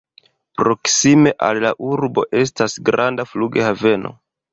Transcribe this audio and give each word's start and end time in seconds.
Proksime 0.59 1.33
al 1.47 1.59
la 1.63 1.71
urbo 1.87 2.23
estas 2.39 2.79
granda 2.89 3.27
flughaveno. 3.35 4.13